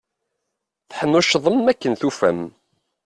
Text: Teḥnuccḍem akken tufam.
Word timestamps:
Teḥnuccḍem 0.89 1.65
akken 1.71 1.93
tufam. 2.01 2.41